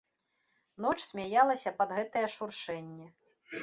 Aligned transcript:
Ноч 0.85 0.99
смяялася 1.11 1.77
пад 1.83 1.89
гэтае 2.01 2.27
шуршэнне. 2.41 3.07